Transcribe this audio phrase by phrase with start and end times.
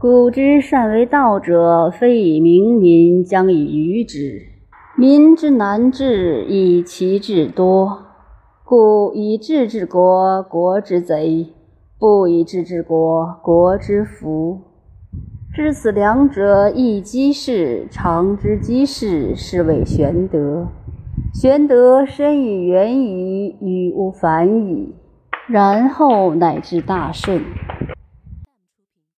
[0.00, 4.42] 古之善为道者，非以明民，将以愚之。
[4.98, 8.02] 民之难治，以其智多。
[8.64, 11.46] 故以智治国，国之贼；
[11.98, 14.60] 不以智治国，国之福。
[15.54, 20.66] 知此两者，亦稽式；常知稽式，是谓玄德。
[21.32, 24.94] 玄德深以远矣，与吾反矣。
[25.46, 27.40] 然后乃至大顺。